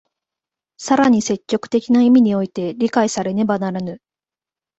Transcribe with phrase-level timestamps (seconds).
[0.79, 4.01] 更に積極的な意味において理解されねばならぬ。